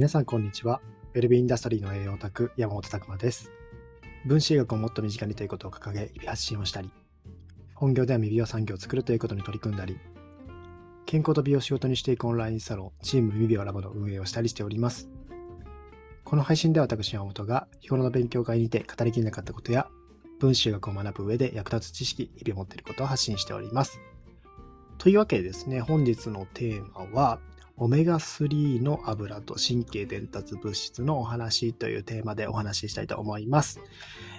[0.00, 0.80] 皆さんこんにちは。
[1.12, 3.52] ウェルビーインダストリーの栄養オタク、山本拓馬です。
[4.24, 6.90] 分子医学をもっと身近にということを掲げ、日々発信をしたり、
[7.74, 9.98] 本業では未美容産業を作るということに取り組んだり、
[11.04, 15.10] 健康と美容を仕事にしていくオンラインサロン、チーム未美容ラボの運営をしたりしております。
[16.24, 19.86] この配信では私山本が日頃の勉強会にて語りきれなかったことや、
[20.38, 24.00] 分子医学を学ぶ上で役立つ知識、日々持っていることを発信しております。
[24.96, 27.38] というわけでですね、本日のテーマは、
[27.80, 33.80] オメガ3の油と神経伝達物質のお話というテーマでお話ししたいと思います。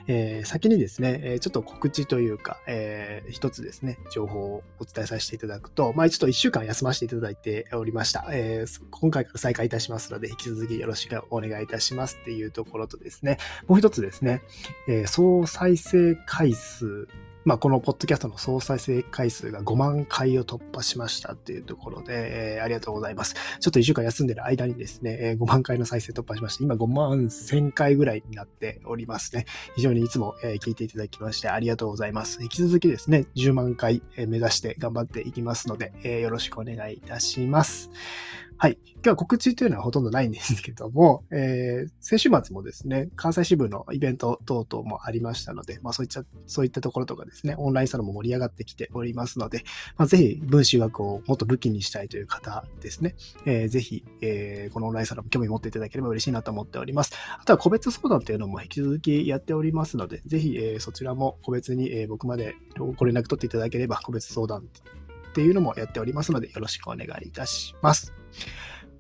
[0.08, 8.28] えー先にですね、えちょっと告知というか、えー一つですね、情報をお伝えさせていただくと、まあちょっと1週間休ませていただいておりました。
[8.32, 14.44] えー今回から再開いたしますので、引き続きよろしくお願いいたしますっていうところとですね、もう一つですね、
[14.88, 17.08] え総再生回数
[17.44, 23.34] まあ、このポッドキャストの総再生回数が5万回を突破しましたっていうところで、えーありがとうございます。
[23.60, 29.46] ちょっと1週間休んでる間にですね、えー5万回の再生突破しまして、今5万1000回ぐらいになっておりますね。
[29.76, 32.44] 非常にいつも、えー聞いていただきましてありがとうございます。
[32.44, 37.90] 引き続きですね、10万回、目指して頑張っていきますので、えーよろしくお願いいたします。
[38.62, 38.78] はい。
[38.94, 49.64] 今日は告知というのはほとんどないんですけども、 えー先週末もですね、関西支部のイベント等々もありましたので、まあそういった、そういったところとかですね、オンラインサロンも盛り上がってきておりますので、
[49.98, 53.16] まあ、ぜひ分子学をもっと武器にしたいという方ですね、
[53.48, 57.14] えーぜひ、えーこのオンラインサロンも興味持っていただければ嬉しいなと思っております。
[57.40, 68.21] あとは個別相談というのも引き続きやっておりますので、ぜひ、えーそちらも個別に、えー僕までご連絡取っていただければ個別相談っていうのもやっておりますので、よろしくお願いいたします。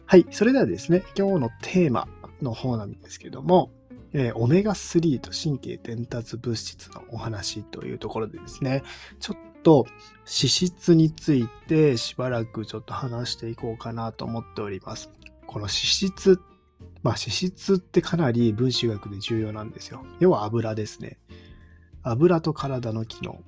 [0.05, 0.25] はい。
[0.31, 2.07] それではですね、今日のテーマ
[2.41, 3.71] の方なんですけども、
[4.13, 8.83] えーオメガ3と神経伝達物質のお話というところでですね、
[9.19, 9.85] ちょっと
[10.19, 15.09] 脂質についてしばらくちょっと話していこうかなと思っております。
[15.47, 16.41] この脂質、
[17.03, 20.03] まあ脂質ってかなり分子学で重要なんですよ。
[20.19, 21.17] 要は油ですね。
[22.03, 23.41] 油と体の機能。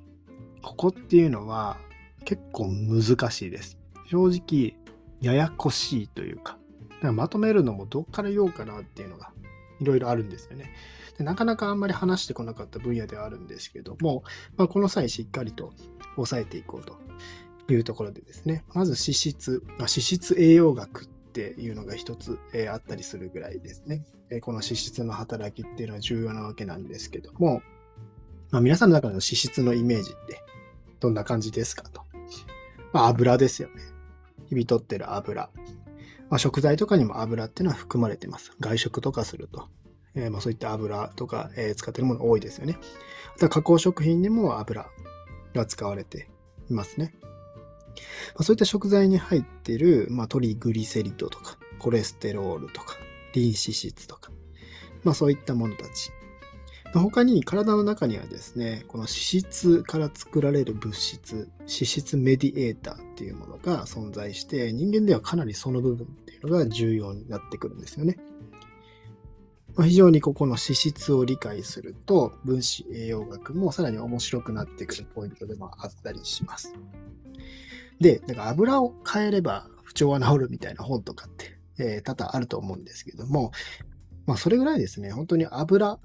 [0.62, 1.78] ここっていうのは
[2.24, 3.78] 結構難しいです。
[4.10, 4.76] 正直、
[5.24, 6.58] ややこしいというか、
[6.90, 9.32] だからまとめるのもどっから言おうかなっていうのが
[9.80, 10.72] いろいろあるんですよね。
[11.18, 14.24] でなかなかあんまり話してこなかった分野ではあるんですけども、
[14.58, 15.72] まあ、この際しっかりと
[16.18, 16.98] 押さえていこうと
[17.72, 27.62] いうところでですね、まず脂質、まあ脂質栄養学っていうのが一つ、えーあったりするぐらいですね、えーこの脂質の働きっていうのは重要なわけなんですけども、
[28.52, 30.44] まあ、皆さんの中での脂質のイメージって
[31.00, 32.02] どんな感じですかと。
[32.92, 33.93] まあ、油ですよね。
[34.54, 35.50] 日々取ってる油。
[36.30, 38.52] まあ、食材とかにも油っていうのは含まれてます。
[38.60, 39.68] 外食とかすると。
[40.16, 42.78] えーまあ、そういった油とか、えー使ってるもの多いですよね。
[43.36, 44.88] あとは加工食品にも油
[45.54, 46.30] が使われて
[46.70, 47.16] いますね。
[48.36, 52.98] まあ、そういった食材に入ってる、まあ、トリグリセリドとか、コレステロールとか、
[53.34, 54.32] リン脂質とか、
[55.04, 56.12] まあ、そういったものたち。
[57.00, 59.10] 他に体の中にはですね、この脂
[59.42, 68.18] 質から作られる物質、脂質メディエーターっていうものが存在して、人間ではかなりその部分っていうのが重要になってくるんですよね。
[69.76, 76.76] まあ、非常にここの脂質を理解すると、分子栄養学もさらに面白くなってくるポイントでもあったりします。
[78.00, 83.52] で、だか油を変えれば不調は治るみたいな本とかって、えー多々あると思うんですけども、
[84.28, 85.98] まあそれぐらいですね、本当に油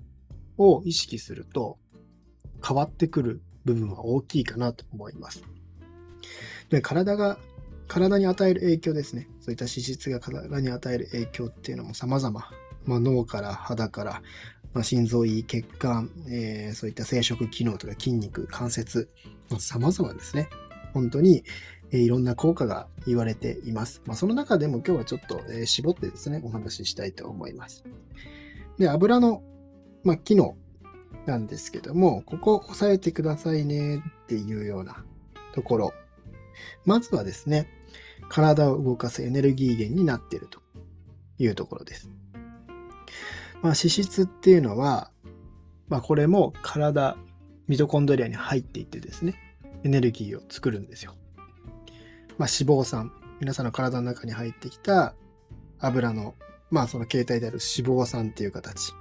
[0.59, 1.79] を意識すると
[2.67, 5.43] 変わってくる部分は大きいかなと思います。
[6.71, 7.39] で、体が、
[7.87, 9.29] 体に与える影響ですね。
[9.41, 12.51] そういった脂質が体に与える影響っていうのも様々。
[12.85, 14.23] まあ、脳から肌から、
[14.75, 19.09] まあ、心臓胃、血管、えーそういった生殖機能とか筋肉、関節、
[19.51, 20.49] まあ、様々ですね。
[20.93, 21.45] 本当に、
[21.91, 24.03] えーいろんな効果が言われています。
[24.05, 27.85] まあ、その中でも今日はちょっと、えー絞ってですね、お話ししたいと思います。
[28.79, 29.43] で、油の、
[30.05, 30.57] まあ、機能
[31.27, 35.05] なんですけども、ここ押さえてくださいねっていうような
[35.53, 35.95] ところ。
[36.85, 37.69] まずはですね、
[38.29, 40.61] 体を動かすエネルギー源になっていると
[41.39, 42.11] いうところです。
[43.63, 45.11] まあ、脂質っていうのは、
[45.89, 47.17] まあ、これも体、
[47.67, 49.35] ミトコンドリアに入っていってですね、
[49.85, 51.15] エネルギーを作るんですよ。
[52.39, 55.15] まあ、脂肪酸、皆さんの体の中に入ってきた
[55.79, 56.35] 油の、
[56.71, 58.93] まあ、その形態である脂肪酸っていう形。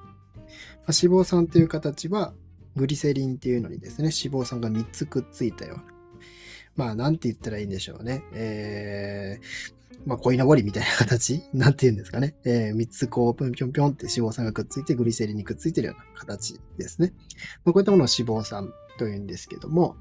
[0.87, 2.33] 脂肪酸っていう形は、
[2.75, 5.83] グリセリンっていうのにですね、脂肪酸が3つくっついたような。
[6.75, 8.23] まあ、なんて言ったらいいんでしょうね。
[8.33, 11.41] えー、まあ、鯉のぼりみたいな形？
[11.53, 12.35] なんて言うんですかね。
[12.45, 17.13] えー、3つこう、ぴょんぴょんぴょんって脂肪酸がくっついて、グリセリンにくっついてるような形ですね。
[17.65, 19.97] まあ、こういったものを脂肪酸というんですけども、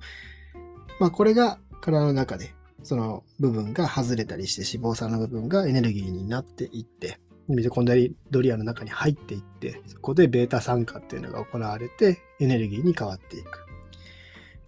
[1.00, 7.94] まあ、これが体の中で、その部分が外れたりして脂肪酸の部分がエネルギーになっていって、ミトコンド
[8.42, 13.66] リアの中に入っていって、そこでベータ酸化っていうのが行われてエネルギーに変わっていく。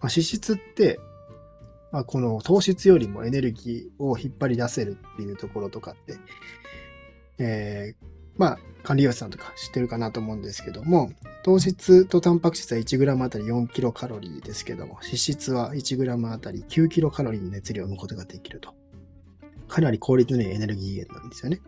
[0.01, 0.99] まあ、脂質って、
[1.91, 6.17] まあ、この糖質よりもエネルギーを引っ張り出せるっていうところとかって、
[7.39, 8.05] えー、
[8.37, 11.11] まあ、管理栄養士さんとか知ってるかなと思うんですけども、
[11.43, 18.73] 糖質とタンパク質は 1g あたり4キロカロリーですけども、脂質は 1g あたり9キロカロリーの熱量を生むことができると。
[19.67, 21.59] かなり効率のいいエネルギー源なんですよね。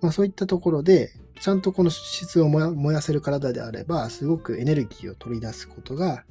[0.00, 6.24] まあそういったところで、ちゃんとこの脂質を燃やせる体であれば、すごくエネルギーを取り出すことが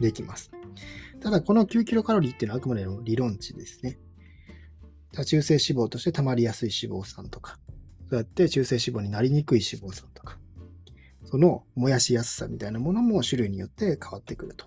[0.00, 0.50] できます。
[1.20, 3.98] ただ、この9キロカロリーっていうのはあくまでの理論値ですね。
[5.24, 7.58] 中性脂肪として溜まりやすい脂肪酸とか、
[8.10, 10.38] そうやって中性脂肪になりにくい脂肪酸とか、
[11.24, 14.66] その燃やしやすさみたいなものも種類によって変わってくると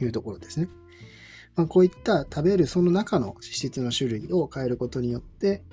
[0.00, 0.68] いうところですね。
[1.56, 5.64] まあ、こういった食べるその中の脂質の種類を変えることによって、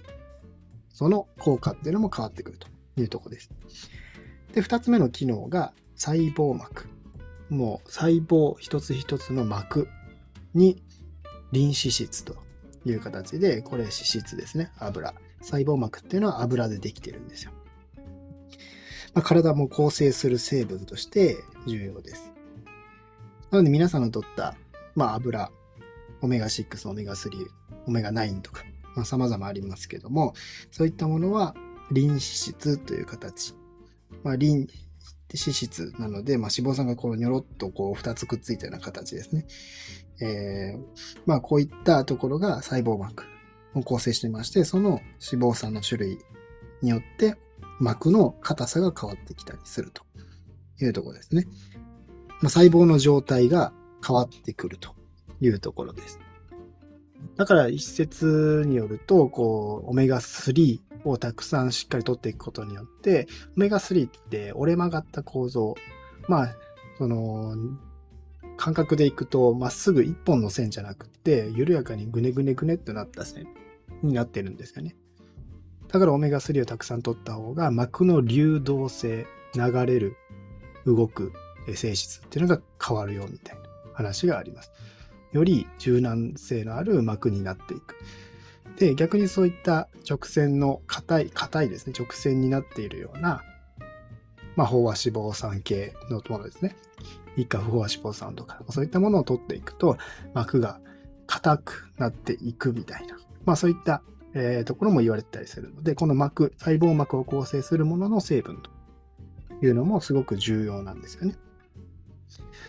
[0.97, 2.67] その効果っていうのも変わってくると
[2.99, 3.51] いうとこです。
[4.55, 6.89] で、二つ目の機能が細胞膜。
[7.49, 9.87] もう細胞一つ一つの膜
[10.55, 10.81] に
[11.51, 12.35] リン脂質と
[12.83, 14.71] いう形で、これ脂質ですね。
[14.79, 15.13] 油。
[15.41, 17.51] 細胞膜っていうのは油でできてるんですよ。
[19.13, 22.31] まあ、体も構成する成分として重要です。
[23.51, 24.55] なので皆さんの取った、
[24.95, 25.51] まあ、油、
[26.21, 27.47] オメガ6、オメガ3、
[27.85, 28.63] オメガ9とか、
[28.97, 30.33] まあ、様々ありますけども、
[30.71, 31.55] そういったものは
[31.91, 33.53] リン脂質という形。
[34.23, 34.67] まあ、リン
[35.31, 39.45] 脂質なので、まあ、脂肪酸がこうニョロッとこう2つくっついたような形ですね。
[40.19, 43.25] えー、まあ、こういったところが細胞膜
[43.75, 44.99] を構成していまして、その
[45.31, 46.17] 脂肪酸の種類
[46.81, 47.35] によって
[47.79, 50.03] 膜の硬さが変わってきたりすると
[50.81, 51.45] いうところですね。
[52.41, 53.73] まあ、細胞の状態が
[54.05, 54.95] 変わってくると
[55.39, 56.19] いうところです。
[57.35, 65.75] だから一説によると、こう、オメガ3をたくさんしっかり取っていくことによって、オメガ3って折れ曲がった構造、
[66.27, 66.55] まあ、
[66.97, 67.55] その、
[68.57, 73.47] 感覚でいくと、まっすぐ一本の線じゃなくて、緩やかにぐねぐねぐねってなった線
[74.01, 74.95] になってるんですよね。
[75.87, 80.15] だからオメガ3をたくさん取った方が、膜の流動性、流れる、
[80.85, 81.33] 動く
[81.75, 83.61] 性質っていうのが変わるよみたいな
[83.93, 84.71] 話があります。
[85.31, 87.95] より柔軟性のある膜になっていく。
[88.77, 93.43] で、逆にそういった直線の硬い、硬いですね、直線になっているような、
[94.55, 96.75] まあ、飽和脂肪酸系のものですね。
[97.35, 99.97] 以下不飽和脂肪酸とか、そういったものを取っていくと、
[100.33, 100.79] 膜が
[101.25, 104.01] 硬くなっていくみたいな、まあそういった、
[104.33, 108.71] えー、ところも言われてたりするので、この膜、細胞膜を構成するものの成分と
[109.65, 111.35] いうのもすごく重要なんですよね。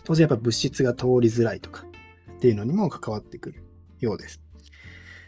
[0.04, 1.84] 当然やっぱ物質が通りづらいとか
[2.38, 3.64] っていうのにも関わってくる
[3.98, 4.40] ようです。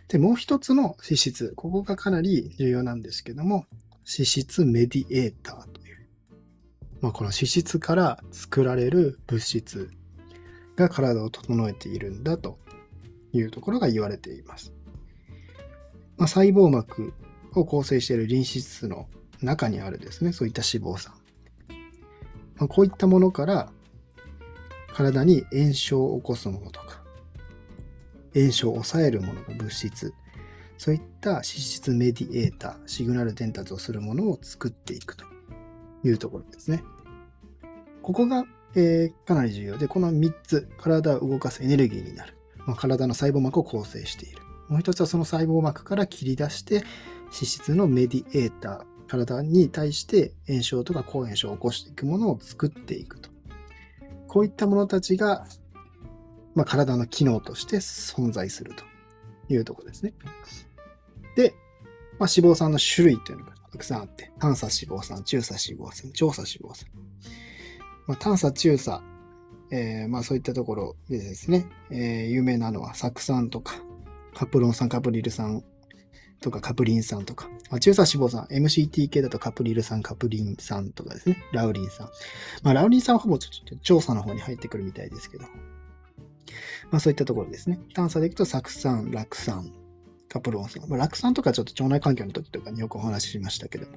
[0.07, 3.67] で、もう一つの脂質、ここがかなり重要なんですけども、
[4.07, 6.09] 脂質メディエーターという、
[7.01, 9.91] まあ、この脂質から作られる物質
[10.77, 12.59] が体を整えているんだと
[13.33, 14.73] いうところが言われています。
[16.17, 17.13] まあ、細胞膜
[17.55, 19.09] を構成しているリン脂質の
[19.43, 21.13] 中にあるですね、そういった脂肪酸。
[22.57, 23.73] まあ、こういったものから
[24.93, 27.00] 体に炎症を起こすものとか、
[28.35, 30.15] 炎症を抑えるものの物質、
[30.79, 35.25] そういった脂質メディエーター、シグナル伝達をするものを作っていくと
[36.05, 36.83] いうところですね。
[38.03, 42.35] ここが、えー、かなり重要で、この3つ、体を動かすエネルギーになる。
[42.67, 44.39] まあ、体の細胞膜を構成している。
[44.69, 46.77] もう一つはその細胞膜から切り出して、
[47.25, 53.29] 脂質のメディエーター、体に対して炎症とか抗炎症を起こしていくものを作っていくと。
[54.29, 55.47] こういったものたちが
[56.61, 58.85] まあ、体の機能として存在すると
[59.51, 60.13] いうところですね。
[61.35, 61.55] で、
[62.19, 66.91] まあ、脂肪酸の種類というのがたくさんあって、短鎖脂肪酸、中鎖脂肪酸、長鎖脂肪酸。
[68.07, 69.03] まあ、短鎖、中鎖、
[69.71, 73.77] えー、まあそういったところでですね、えー、有名なのは酢酸とか、
[74.35, 75.65] カプロン酸、カプリル酸
[76.43, 82.11] とかカプリン酸とか、まあ、中鎖脂肪酸、MCT 系だとカプリル酸、カプリン酸とかですね、ラウリン酸。
[82.63, 85.47] まあ、ラウリン酸はほぼちょっと調査の方に入ってくるみたいですけど、
[86.91, 87.81] まあそういったところですね。
[87.95, 89.73] 炭素でいくと、酢酸、酪酸、
[90.29, 90.83] カプロン酸。
[90.89, 93.97] まあ、酪酸とかちょっと腸内環境の時とかによくお話ししましたけども、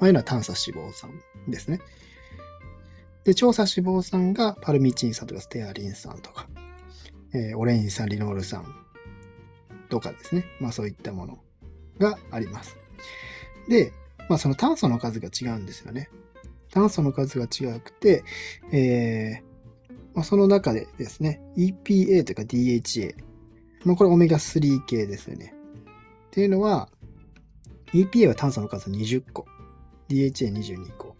[0.00, 1.10] あいうのは炭素脂肪酸
[1.48, 1.80] ですね。
[3.24, 6.46] で、調査脂肪酸がパルミチン酸とかステアリン酸とか、
[7.32, 8.64] えー、オレイン酸、リノール酸
[9.88, 10.44] とかですね。
[10.60, 11.38] まあそういったもの
[11.98, 12.76] があります。
[13.68, 13.92] で、
[14.28, 16.10] まあその炭素の数が違うんですよね。
[16.70, 18.24] 炭素の数が違くて、
[18.72, 19.53] えー、
[20.14, 23.14] まあ、その中でですね、EPA というか DHA。
[23.84, 25.54] まあ、これオメガ3系ですよね。
[26.28, 26.88] っていうのは、
[27.92, 29.46] EPA は炭素の数20個。
[30.08, 31.16] DHA22 個。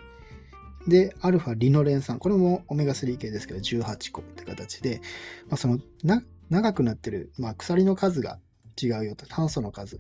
[0.87, 2.19] で、アルファリノレン酸。
[2.19, 5.01] これもオメガ3系ですけど、18個って形で、
[5.49, 8.39] まあ、そのな、長くなってる、まあ、鎖の数が
[8.81, 9.27] 違うよと。
[9.27, 9.99] 炭素の数。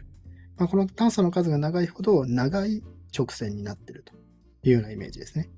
[0.56, 2.82] まあ、この炭素の数が長いほど、長い
[3.16, 4.14] 直線になってると
[4.62, 5.48] いうようなイメージですね。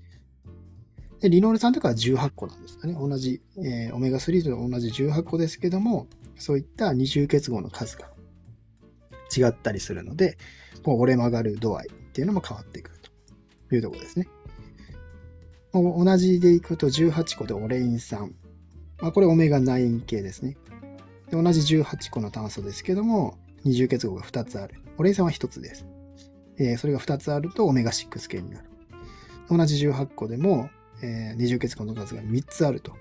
[1.21, 2.95] で、リノール酸とかは18個なんですかね。
[2.95, 6.07] 同じ、えー、オメガ3と同じ18個ですけども、
[6.37, 8.11] そういった二重結合の数が
[9.35, 10.37] 違ったりするので、
[10.83, 12.99] こう折れ曲がる度合いっていうのも変わってくる
[13.69, 14.29] というところですね。
[15.73, 18.35] 同じでいくと18個でオレイン酸。
[19.01, 20.57] まあ、これオメガ9系ですね
[21.31, 21.43] で。
[21.43, 24.77] 同じ18個の炭素ですけども、二重結合が2つある。
[24.97, 25.87] オレイン酸は1つです。
[26.59, 28.71] えー、それが2つあるとオメガ6系になる。
[29.51, 30.71] 同じ18個でも、
[31.03, 32.93] えー、二重結合の数が3つあると、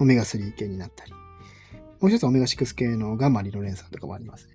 [0.00, 1.12] オメガ3系になったり。
[1.12, 4.54] もう一つオメガ6系のガマリノレン酸とかもありますね。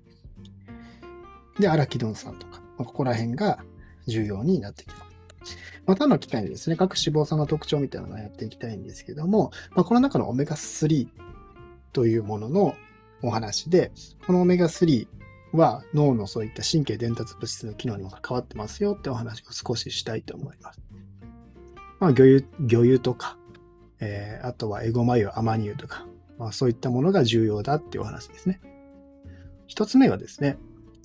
[1.60, 3.60] で、アラキドン酸とか、まあ、ここら辺が
[4.08, 5.10] 重要になってきます。
[5.86, 11.08] またの機会にですね、各脂肪酸の特徴みたいなのをやっていきたいんですけども、まあ、この中のオメガ3
[11.94, 12.76] というものの
[13.24, 13.92] お話で、
[14.26, 15.08] このオメガ3
[15.54, 20.89] は脳のそういった神経伝達物質の機能にも関わってますよってお話を少ししたいと思います。
[22.00, 23.38] まあ、魚油、魚油とか、
[24.00, 26.06] えー、あとはエゴマ油、アマニ油とか、
[26.38, 28.62] まあ、そういったものが重要だっていうお話ですね。
[29.68, 30.58] 一つ目はですね、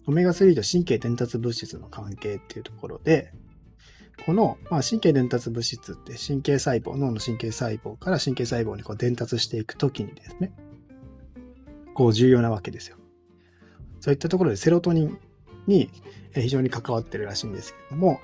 [0.06, 3.32] オメガ3と神経伝達物質の関係っていうところで、
[4.26, 10.52] この、まあ、神経伝達物質って神経細胞、脳の神経細胞から神経細胞にこう伝達していくときにですね、
[11.94, 12.96] こう重要なわけですよ。
[14.00, 15.18] そういったところでセロトニン
[15.66, 15.90] に
[16.34, 18.20] 非常に関わってるらしいんですけども、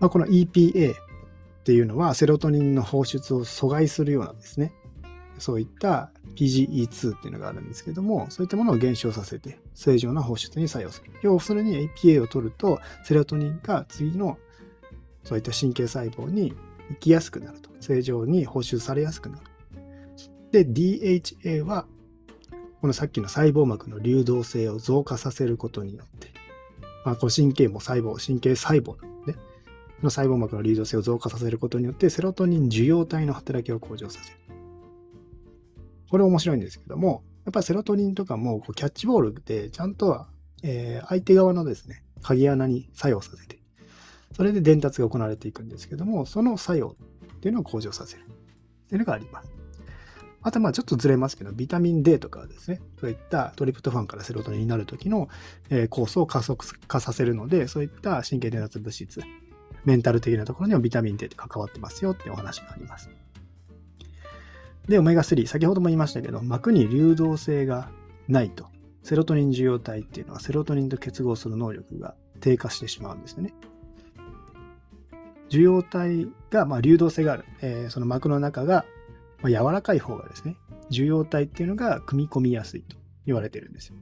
[0.00, 0.94] まあ、この EPA
[1.64, 4.74] っていうのはセロトニンの放出を阻害するようなですね。
[5.38, 11.10] そういった PGE2 っていうのがあるんですけども、そういったものを減少させて正常な放出に作用する。
[11.22, 14.36] 要するに EPA を取るとセロトニンが次の
[15.22, 16.52] そういった神経細胞に
[16.90, 17.70] 行きやすくなると。
[17.80, 19.42] 正常に放出されやすくなる。
[20.52, 21.86] で、DHA は
[22.82, 26.28] このさっきの細胞膜の流動性を増加させることによって、
[27.06, 28.96] まあ、この神経も細胞、神経細胞
[30.04, 34.38] の細胞膜の流動性を増加させることによって、セロトニン受容体の働きを向上させる。
[36.10, 40.28] これ面白いんですけども、やっぱりセロトニンとかもこうキャッチボールでちゃんとは、
[40.62, 43.58] えー、相手側のですね、鍵穴に作用させて、
[44.36, 46.96] それで伝達が行われていくんですけども、その作用
[47.36, 48.24] っていうのを向上させるっ
[48.88, 49.50] ていうのがあります。
[50.46, 55.28] あとまあちょっとずれますけど、ビタミン D とかですね、そういったトリプトファンからセロトニンになるときの、
[55.70, 59.22] え、酵素を加速化させるので、そういった神経伝達物質
[59.84, 63.10] メンタル的なところにもビタミン D って関わってますよってお話があります。
[64.88, 67.90] で、オメガ3、先ほども言いましたけど、膜に流動性が
[68.28, 68.66] ないと、
[69.02, 73.54] セロトニン受容体っていうのはセロトニンと結合する能力が低下してしまうんですよね。
[75.48, 78.84] 受容体が、まあ、流動性がある、えー、その膜の中が、
[79.42, 80.56] まあ、柔らかい方がですね、
[80.90, 83.94] 受容体っていうのが組み込みやすいと言われてるんですよ。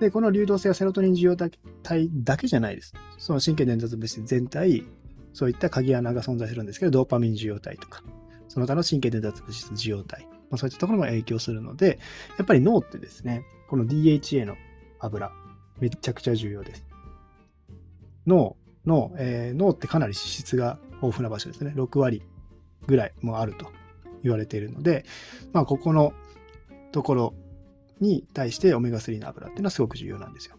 [0.00, 2.94] で、この流動性はセロトニン受容体だけじゃないです。
[3.18, 4.84] その神経伝達物質全体、
[5.32, 8.02] そういった鍵穴が存在するんですけど、ドーパミン受容体とか、
[8.48, 11.98] その他の神経伝達物質受容体、まあ、そういったところも影響するので、
[12.38, 14.56] やっぱり脳ってですね、この DHA の
[15.00, 15.32] 油、
[15.80, 16.86] めちゃくちゃ重要です。
[18.26, 21.72] 脳の、えー、脳ってかなり脂質が豊富な場所ですね。
[21.76, 22.22] 6割
[22.86, 23.70] ぐらいもあると
[24.22, 25.04] 言われているので、
[25.52, 26.12] まあ、ここの
[26.92, 27.34] ところ
[28.00, 30.56] に対してオメガ3の油っていうのはすごく重要なんですよ。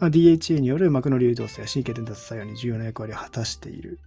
[0.00, 3.98] まあ、DHA による膜の流動性や神経伝達作用に重要な役割を果たしている。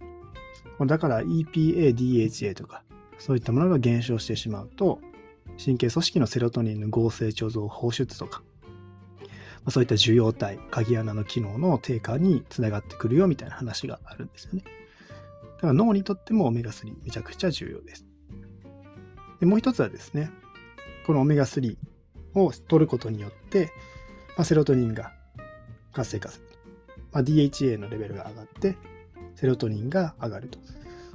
[0.86, 2.82] だから EPA、DHA とか、
[3.18, 5.00] そういったものが減少してしまうと、
[5.62, 8.42] 神経組織のセロトニンの合成貯蔵放出とか、
[9.20, 9.28] ま
[9.66, 14.64] あ、そういった受容体、鍵穴の機能の低下につながってくるよみたいな話があるんですよね。
[15.56, 18.04] だから脳にとってもオメガ3めちゃくちゃ重要です。
[19.40, 20.30] でもう一つはですね、
[21.06, 21.76] このオメガ3
[22.34, 23.72] を取ることによって、
[24.36, 25.12] まあ、セロトニンが
[25.92, 26.46] 活性化する。
[27.12, 28.76] まあ、DHA のレベルが上がって、
[29.34, 30.58] セロトニンが上がると。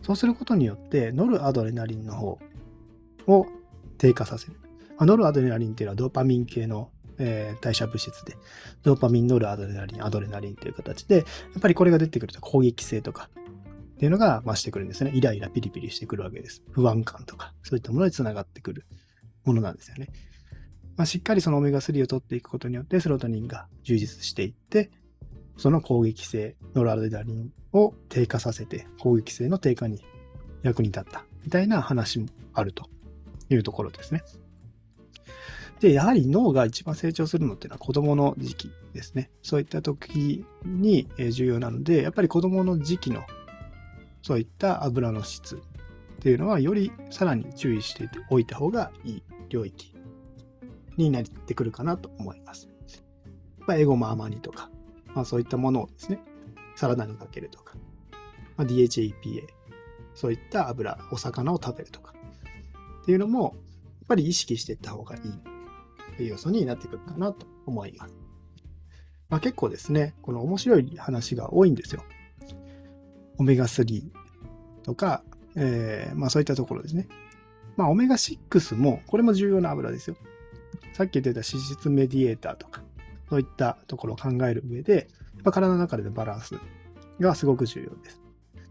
[0.03, 2.39] そうすることによって、ノルアドレナリンの方
[3.27, 3.47] を
[3.97, 4.53] 低下させる。
[4.97, 8.37] まあ、ノルアドレナリンっていうのはドーパミン系の、えー、代謝物質で、
[8.83, 11.23] ドーパミン、ノルアドレナリン、アドレナリンという形で、や
[11.57, 13.29] っぱりこれが出てくると攻撃性とか
[13.97, 15.11] っていうのが増してくるんですね。
[15.13, 16.61] イライラ、ピリピリしてくるわけです。
[16.71, 18.85] 不安感とか、そういったものにつながってくる
[19.43, 20.09] ものなんですよね。
[20.97, 24.89] まあ、しっかりそのオメガ3を取っていくことによってセロトニンが充実していって、
[25.55, 30.03] その攻撃性、ノルアドレナリンを低下させて攻撃性の低下に
[30.63, 32.89] 役に立ったみたいな話もあると
[33.49, 34.23] いうところですね。
[35.79, 39.29] で、やはり脳が一番成長するのっていうのは子供の時期ですね。
[39.43, 43.23] そういった時に重要なので、やっぱり子供の時期の
[44.23, 45.59] そういった油の質っ
[46.19, 49.93] ていうのは、よりさらに注意しておいた方がいい領域
[50.97, 52.69] になってくるかなと思います。
[53.67, 54.69] まあ、エゴマアマニとか、
[55.13, 56.19] まあ、そういったものをですね、
[56.75, 57.75] サラダにかけるとか、
[58.55, 59.47] まあ、DHA、EPA、
[60.13, 62.13] そういった油、お魚を食べるとか、
[63.01, 63.53] っていうのも、やっ
[64.07, 65.21] ぱり意識していった方がいい
[66.15, 68.15] という要素になってくるかなと思います。
[69.29, 72.03] まあ、結構ですね、この面白い話が多いんですよ。
[73.37, 74.03] オメガ3
[74.83, 75.23] とか、
[75.55, 77.07] えー、まあそういったところですね。
[77.75, 80.15] まあオメガ6も、これも重要な油ですよ。
[80.93, 82.83] さっき言ってた脂質メディエーターとか、
[83.29, 85.07] そういったところを考える上で、
[85.43, 86.55] まあ、体の中でのバランス
[87.19, 88.21] がすごく重要です。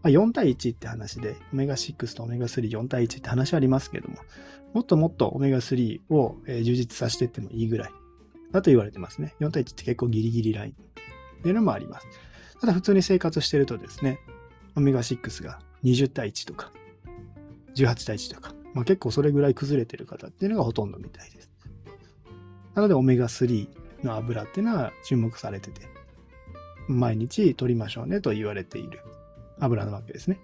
[0.03, 4.17] まあ、4対1って話で、オメガ6とオメガ34対1って話ありますけども、
[4.73, 7.91] もっともっとオメガ3を充実させていってもいいぐらい
[8.51, 9.35] だと言われてますね。
[9.39, 10.75] 4対1って結構ギリギリラインっ
[11.41, 12.07] ていうのもあります。
[12.59, 14.19] ただ普通に生活してるとですね、
[14.75, 16.71] オメガ6が20対1とか、
[17.75, 21.49] 18対1とか、まあ、結構それぐらい崩れてる方っていうのがほとんどみたいです。
[22.77, 23.67] なので、オメガ3
[24.03, 25.81] の油っていうのは注目されてて、
[26.87, 28.99] 毎日取りましょうねと言われている
[29.59, 30.39] 油なわけですね。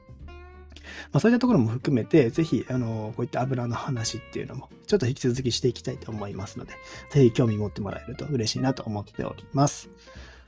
[1.12, 6.74] まあ、そういったところも含めて、ぜひ、あの、こういった油の話っていうのも、ちょっと引き続きしていきたいと思いますので、
[7.12, 9.92] ぜひ興味持ってもらえると嬉しいなと思っております。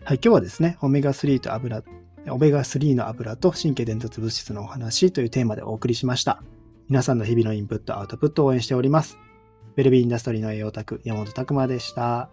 [0.03, 1.83] はい、今日はですね、オメガ3と油、
[2.29, 6.41] オメガ3の油と神経伝達物質のお話というテーマでお送りしました。
[6.89, 9.19] 皆さんの日々のインプット、アウトプットを応援しております。
[9.77, 12.29] ウェルビーインダストリーの栄養卓、山本拓馬でした。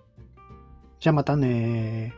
[1.00, 2.14] じゃあまたね